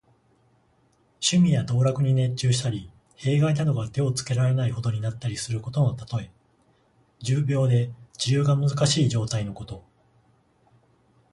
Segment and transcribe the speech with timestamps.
[1.19, 6.31] 趣味や道楽に熱中したり、弊害などが手のつけられないほどになったりすることのたとえ。
[7.19, 9.83] 重病で治療が難しい状態のこと。